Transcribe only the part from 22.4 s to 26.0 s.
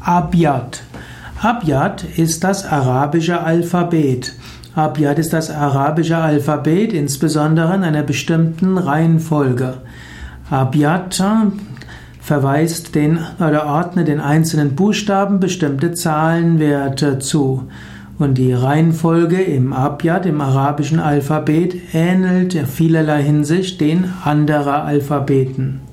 in vielerlei Hinsicht den anderer Alphabeten.